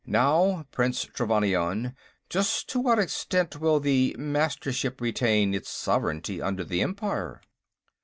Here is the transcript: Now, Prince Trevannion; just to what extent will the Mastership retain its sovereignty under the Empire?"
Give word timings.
Now, 0.07 0.65
Prince 0.71 1.05
Trevannion; 1.05 1.95
just 2.27 2.67
to 2.71 2.79
what 2.79 2.97
extent 2.97 3.57
will 3.61 3.79
the 3.79 4.15
Mastership 4.17 4.99
retain 4.99 5.53
its 5.53 5.69
sovereignty 5.69 6.41
under 6.41 6.63
the 6.63 6.81
Empire?" 6.81 7.39